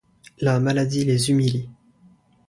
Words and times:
La 0.39 0.59
maladie 0.59 1.05
les 1.05 1.29
humilie. 1.29 1.69